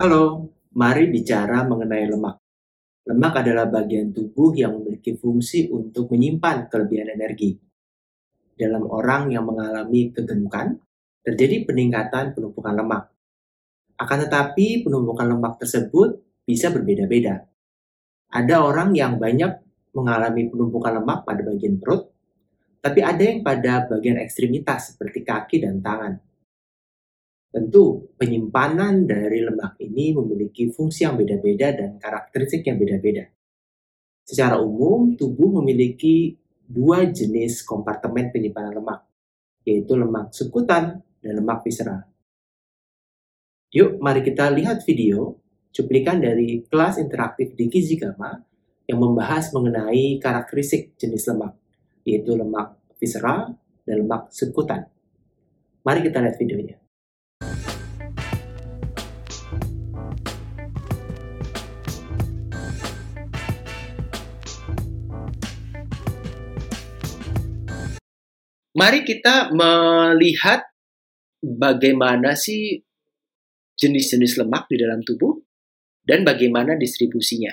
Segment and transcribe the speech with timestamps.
[0.00, 0.48] Halo,
[0.80, 2.40] mari bicara mengenai lemak.
[3.04, 7.52] Lemak adalah bagian tubuh yang memiliki fungsi untuk menyimpan kelebihan energi.
[8.56, 10.72] Dalam orang yang mengalami kegemukan,
[11.20, 13.12] terjadi peningkatan penumpukan lemak.
[14.00, 16.16] Akan tetapi, penumpukan lemak tersebut
[16.48, 17.44] bisa berbeda-beda.
[18.32, 19.52] Ada orang yang banyak
[19.92, 22.08] mengalami penumpukan lemak pada bagian perut,
[22.80, 26.29] tapi ada yang pada bagian ekstremitas seperti kaki dan tangan.
[27.50, 33.26] Tentu, penyimpanan dari lemak ini memiliki fungsi yang beda-beda dan karakteristik yang beda-beda.
[34.22, 39.02] Secara umum, tubuh memiliki dua jenis kompartemen penyimpanan lemak,
[39.66, 42.06] yaitu lemak subkutan dan lemak visceral.
[43.74, 45.34] Yuk, mari kita lihat video
[45.74, 48.38] cuplikan dari kelas interaktif di Kizigama
[48.86, 51.58] yang membahas mengenai karakteristik jenis lemak,
[52.06, 54.86] yaitu lemak visceral dan lemak subkutan.
[55.82, 56.79] Mari kita lihat videonya.
[68.80, 70.64] Mari kita melihat
[71.44, 72.80] bagaimana sih
[73.76, 75.36] jenis-jenis lemak di dalam tubuh
[76.00, 77.52] dan bagaimana distribusinya.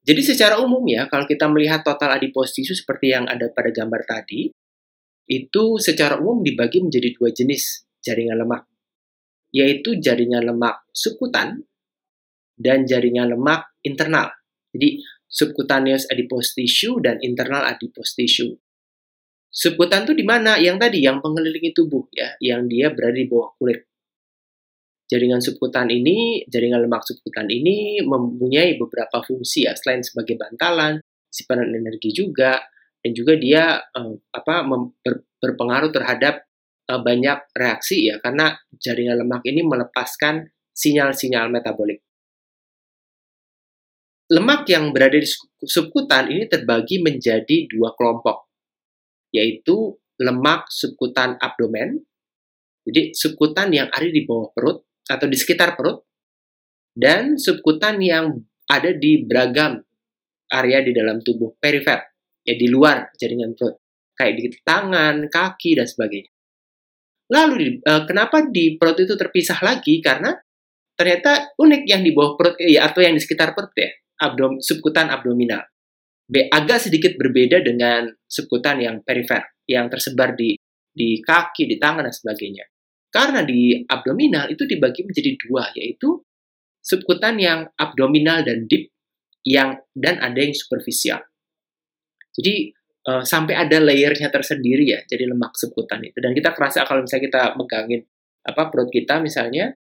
[0.00, 4.48] Jadi secara umum ya, kalau kita melihat total adipose seperti yang ada pada gambar tadi,
[5.28, 8.64] itu secara umum dibagi menjadi dua jenis jaringan lemak,
[9.52, 11.68] yaitu jaringan lemak subkutan
[12.56, 14.32] dan jaringan lemak internal.
[14.72, 18.56] Jadi subcutaneous adipose tissue dan internal adipose tissue.
[19.52, 20.56] Subkutan itu di mana?
[20.56, 23.84] Yang tadi, yang mengelilingi tubuh ya, yang dia berada di bawah kulit.
[25.12, 31.68] Jaringan subkutan ini, jaringan lemak subkutan ini mempunyai beberapa fungsi ya, selain sebagai bantalan, simpanan
[31.68, 32.64] energi juga,
[33.04, 34.64] dan juga dia eh, apa
[35.04, 36.48] ber, berpengaruh terhadap
[36.88, 42.00] eh, banyak reaksi ya, karena jaringan lemak ini melepaskan sinyal-sinyal metabolik.
[44.32, 45.28] Lemak yang berada di
[45.60, 48.51] subkutan ini terbagi menjadi dua kelompok
[49.32, 52.04] yaitu lemak subkutan abdomen.
[52.82, 54.78] Jadi subkutan yang ada di bawah perut
[55.08, 56.02] atau di sekitar perut
[56.92, 58.36] dan subkutan yang
[58.68, 59.80] ada di beragam
[60.52, 61.98] area di dalam tubuh perifer,
[62.44, 63.80] ya di luar jaringan perut,
[64.12, 66.30] kayak di tangan, kaki dan sebagainya.
[67.32, 70.04] Lalu eh, kenapa di perut itu terpisah lagi?
[70.04, 70.36] Karena
[70.92, 73.88] ternyata unik yang di bawah perut ya, atau yang di sekitar perut ya,
[74.20, 75.64] abdom, subkutan abdominal.
[76.28, 80.54] B agak sedikit berbeda dengan subkutan yang perifer, yang tersebar di
[80.92, 82.64] di kaki, di tangan dan sebagainya.
[83.12, 86.20] Karena di abdominal itu dibagi menjadi dua, yaitu
[86.80, 88.88] subkutan yang abdominal dan deep,
[89.44, 91.20] yang dan ada yang superficial.
[92.32, 92.72] Jadi
[93.08, 96.16] uh, sampai ada layernya tersendiri ya, jadi lemak subkutan itu.
[96.24, 98.00] Dan kita kerasa kalau misalnya kita megangin
[98.48, 99.76] apa perut kita misalnya,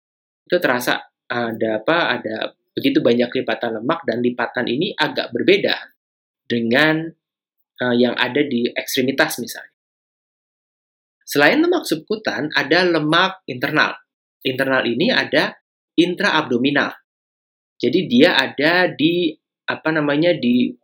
[0.46, 0.98] itu terasa
[1.30, 2.34] ada apa, ada
[2.74, 5.89] begitu banyak lipatan lemak dan lipatan ini agak berbeda
[6.50, 7.06] dengan
[7.78, 9.70] uh, yang ada di ekstremitas misalnya.
[11.22, 13.94] Selain lemak subkutan, ada lemak internal.
[14.42, 15.54] Internal ini ada
[15.94, 16.90] intraabdominal.
[17.78, 19.30] Jadi dia ada di
[19.70, 20.74] apa namanya di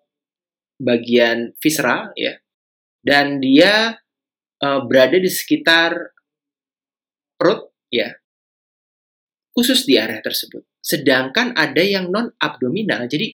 [0.79, 2.39] bagian visceral ya.
[3.03, 3.99] Dan dia
[4.63, 6.15] uh, berada di sekitar
[7.35, 8.15] perut ya.
[9.51, 10.63] Khusus di area tersebut.
[10.79, 13.11] Sedangkan ada yang non abdominal.
[13.11, 13.35] Jadi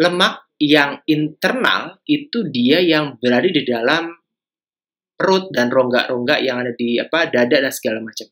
[0.00, 4.14] lemak yang internal itu dia yang berada di dalam
[5.14, 8.26] perut dan rongga-rongga yang ada di apa dada dan segala macam.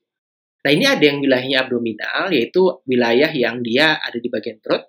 [0.62, 4.86] Nah ini ada yang wilayahnya abdominal yaitu wilayah yang dia ada di bagian perut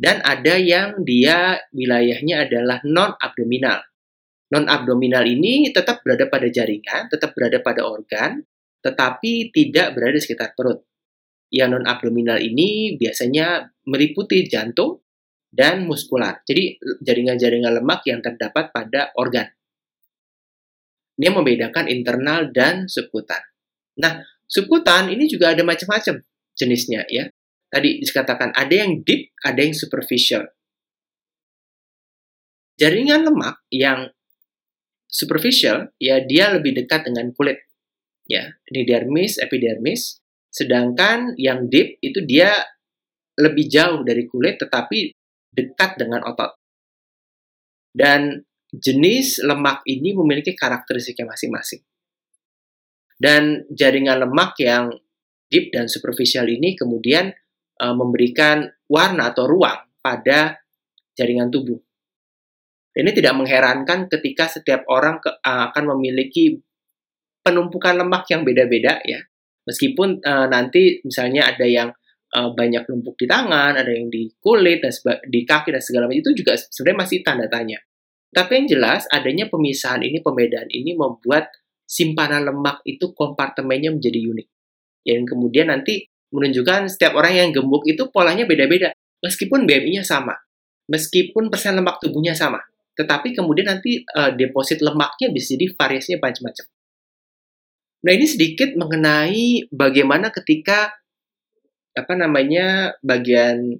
[0.00, 3.84] dan ada yang dia wilayahnya adalah non abdominal.
[4.50, 8.40] Non abdominal ini tetap berada pada jaringan, tetap berada pada organ,
[8.80, 10.80] tetapi tidak berada di sekitar perut.
[11.52, 15.04] Yang non abdominal ini biasanya meliputi jantung,
[15.50, 16.40] dan muskular.
[16.46, 19.50] Jadi jaringan-jaringan lemak yang terdapat pada organ.
[21.20, 23.42] Dia membedakan internal dan subkutan.
[24.00, 26.24] Nah, subkutan ini juga ada macam-macam
[26.56, 27.28] jenisnya ya.
[27.70, 30.48] Tadi dikatakan ada yang deep, ada yang superficial.
[32.80, 34.08] Jaringan lemak yang
[35.04, 37.60] superficial ya dia lebih dekat dengan kulit.
[38.30, 40.22] Ya, dermis, epidermis.
[40.48, 42.54] Sedangkan yang deep itu dia
[43.38, 45.19] lebih jauh dari kulit tetapi
[45.50, 46.56] dekat dengan otot.
[47.90, 48.38] Dan
[48.70, 51.82] jenis lemak ini memiliki karakteristiknya masing-masing.
[53.20, 54.94] Dan jaringan lemak yang
[55.50, 57.34] deep dan superficial ini kemudian
[57.82, 60.56] uh, memberikan warna atau ruang pada
[61.18, 61.76] jaringan tubuh.
[62.90, 66.58] Ini tidak mengherankan ketika setiap orang ke, uh, akan memiliki
[67.44, 69.20] penumpukan lemak yang beda-beda ya.
[69.68, 71.92] Meskipun uh, nanti misalnya ada yang
[72.36, 74.92] uh, banyak numpuk di tangan, ada yang di kulit dan
[75.26, 77.78] di kaki dan segala macam itu juga sebenarnya masih tanda tanya.
[78.30, 81.50] Tapi yang jelas adanya pemisahan ini, pembedaan ini membuat
[81.82, 84.48] simpanan lemak itu kompartemennya menjadi unik.
[85.02, 88.94] Yang kemudian nanti menunjukkan setiap orang yang gemuk itu polanya beda-beda.
[89.20, 90.32] Meskipun BMI-nya sama,
[90.86, 92.62] meskipun persen lemak tubuhnya sama,
[92.94, 96.66] tetapi kemudian nanti uh, deposit lemaknya bisa jadi variasinya macam-macam.
[98.00, 100.99] Nah ini sedikit mengenai bagaimana ketika
[102.00, 103.76] apa namanya bagian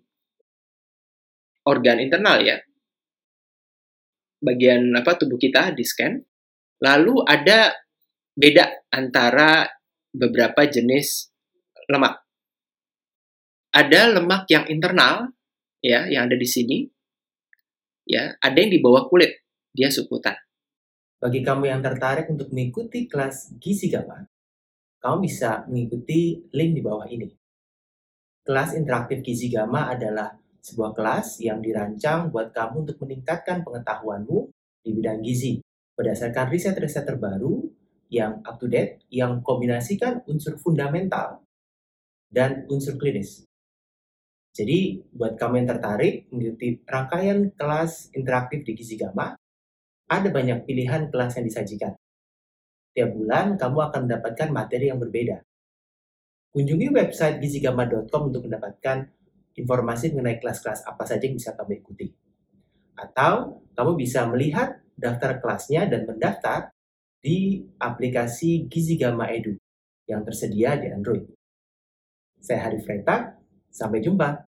[1.64, 2.60] organ internal ya,
[4.40, 6.16] bagian apa tubuh kita di scan,
[6.80, 7.76] lalu ada
[8.36, 9.68] beda antara
[10.10, 11.30] beberapa jenis
[11.86, 12.20] lemak.
[13.70, 15.30] Ada lemak yang internal
[15.78, 16.78] ya, yang ada di sini.
[18.10, 20.34] Ya, ada yang di bawah kulit, dia subkutan.
[21.20, 24.26] Bagi kamu yang tertarik untuk mengikuti kelas Gizi Gamma,
[24.98, 27.39] kamu bisa mengikuti link di bawah ini.
[28.50, 34.50] Kelas interaktif Gizi Gamma adalah sebuah kelas yang dirancang buat kamu untuk meningkatkan pengetahuanmu
[34.82, 35.62] di bidang gizi
[35.94, 37.62] berdasarkan riset-riset terbaru
[38.10, 41.46] yang up to date yang kombinasikan unsur fundamental
[42.26, 43.46] dan unsur klinis.
[44.50, 49.30] Jadi, buat kamu yang tertarik mengikuti rangkaian kelas interaktif di Gizi Gamma,
[50.10, 51.94] ada banyak pilihan kelas yang disajikan.
[52.98, 55.38] Tiap bulan, kamu akan mendapatkan materi yang berbeda.
[56.50, 59.06] Kunjungi website gizigama.com untuk mendapatkan
[59.54, 62.10] informasi mengenai kelas-kelas apa saja yang bisa kamu ikuti.
[62.98, 66.74] Atau, kamu bisa melihat daftar kelasnya dan mendaftar
[67.22, 69.54] di aplikasi Gizi Gama Edu
[70.10, 71.30] yang tersedia di Android.
[72.42, 73.38] Saya Harif Reta,
[73.70, 74.49] sampai jumpa.